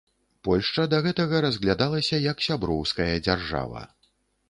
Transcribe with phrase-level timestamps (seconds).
[0.47, 3.89] Польшча да гэтага разглядалася як сяброўская дзяржава.